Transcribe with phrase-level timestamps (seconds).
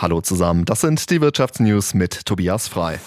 [0.00, 3.00] Hallo zusammen, das sind die Wirtschaftsnews mit Tobias Frei.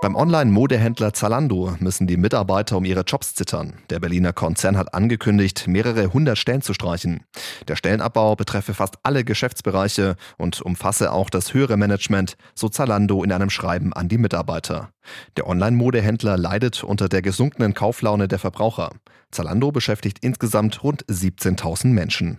[0.00, 3.74] Beim Online-Modehändler Zalando müssen die Mitarbeiter um ihre Jobs zittern.
[3.90, 7.24] Der Berliner Konzern hat angekündigt, mehrere hundert Stellen zu streichen.
[7.66, 13.32] Der Stellenabbau betreffe fast alle Geschäftsbereiche und umfasse auch das höhere Management, so Zalando in
[13.32, 14.90] einem Schreiben an die Mitarbeiter.
[15.36, 18.92] Der Online-Modehändler leidet unter der gesunkenen Kauflaune der Verbraucher.
[19.32, 22.38] Zalando beschäftigt insgesamt rund 17.000 Menschen.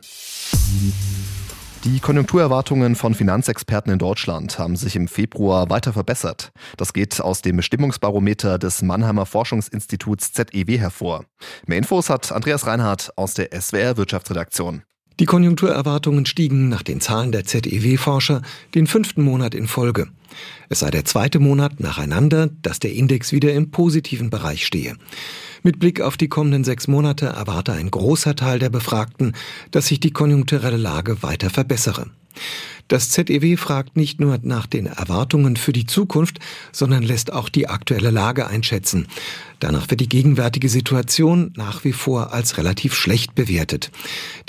[1.84, 6.52] Die Konjunkturerwartungen von Finanzexperten in Deutschland haben sich im Februar weiter verbessert.
[6.78, 11.26] Das geht aus dem Bestimmungsbarometer des Mannheimer Forschungsinstituts ZEW hervor.
[11.66, 14.84] Mehr Infos hat Andreas Reinhardt aus der SWR Wirtschaftsredaktion.
[15.22, 18.42] Die Konjunkturerwartungen stiegen nach den Zahlen der ZEW-Forscher
[18.74, 20.08] den fünften Monat in Folge.
[20.68, 24.96] Es sei der zweite Monat nacheinander, dass der Index wieder im positiven Bereich stehe.
[25.62, 29.34] Mit Blick auf die kommenden sechs Monate erwarte ein großer Teil der Befragten,
[29.70, 32.08] dass sich die konjunkturelle Lage weiter verbessere.
[32.92, 36.40] Das ZEW fragt nicht nur nach den Erwartungen für die Zukunft,
[36.74, 39.08] sondern lässt auch die aktuelle Lage einschätzen.
[39.62, 43.92] Danach wird die gegenwärtige Situation nach wie vor als relativ schlecht bewertet.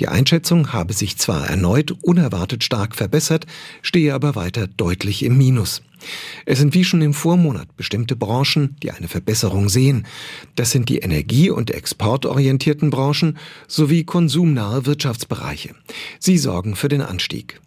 [0.00, 3.46] Die Einschätzung habe sich zwar erneut unerwartet stark verbessert,
[3.80, 5.82] stehe aber weiter deutlich im Minus.
[6.44, 10.04] Es sind wie schon im Vormonat bestimmte Branchen, die eine Verbesserung sehen.
[10.56, 15.77] Das sind die energie- und exportorientierten Branchen sowie konsumnahe Wirtschaftsbereiche.
[16.18, 17.60] Sie sorgen für den Anstieg.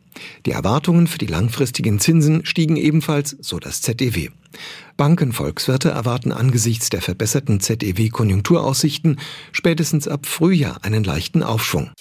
[0.46, 4.30] Die Erwartungen für die langfristigen Zinsen stiegen ebenfalls, so das ZEW.
[4.98, 9.20] Bankenvolkswirte erwarten angesichts der verbesserten ZEW-Konjunkturaussichten
[9.52, 11.92] spätestens ab Frühjahr einen leichten Aufschwung.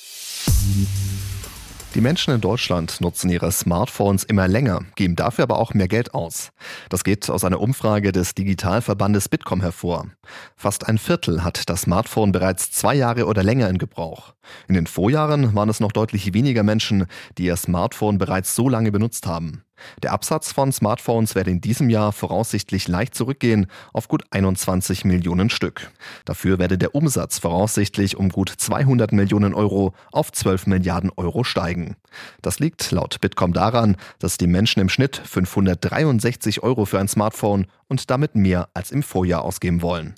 [1.95, 6.13] Die Menschen in Deutschland nutzen ihre Smartphones immer länger, geben dafür aber auch mehr Geld
[6.13, 6.51] aus.
[6.89, 10.09] Das geht aus einer Umfrage des Digitalverbandes Bitkom hervor.
[10.57, 14.35] Fast ein Viertel hat das Smartphone bereits zwei Jahre oder länger in Gebrauch.
[14.67, 17.07] In den Vorjahren waren es noch deutlich weniger Menschen,
[17.39, 19.64] die ihr Smartphone bereits so lange benutzt haben.
[20.03, 25.51] Der Absatz von Smartphones werde in diesem Jahr voraussichtlich leicht zurückgehen auf gut 21 Millionen
[25.51, 25.91] Stück.
[26.25, 31.97] Dafür werde der Umsatz voraussichtlich um gut 200 Millionen Euro auf 12 Milliarden Euro steigen.
[32.43, 37.67] Das liegt laut Bitkom daran, dass die Menschen im Schnitt 563 Euro für ein Smartphone
[37.89, 40.15] und damit mehr als im Vorjahr ausgeben wollen.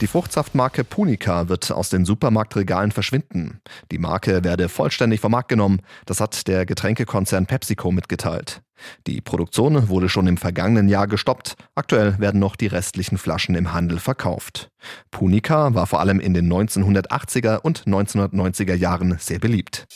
[0.00, 3.60] Die Fruchtsaftmarke Punica wird aus den Supermarktregalen verschwinden.
[3.92, 8.60] Die Marke werde vollständig vom Markt genommen, das hat der Getränkekonzern PepsiCo mitgeteilt.
[9.06, 11.54] Die Produktion wurde schon im vergangenen Jahr gestoppt.
[11.76, 14.68] Aktuell werden noch die restlichen Flaschen im Handel verkauft.
[15.12, 19.86] Punica war vor allem in den 1980er und 1990er Jahren sehr beliebt.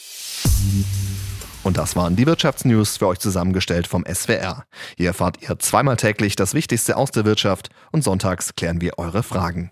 [1.64, 4.64] Und das waren die Wirtschaftsnews für euch zusammengestellt vom SWR.
[4.96, 9.22] Hier erfahrt ihr zweimal täglich das Wichtigste aus der Wirtschaft und sonntags klären wir eure
[9.22, 9.66] Fragen.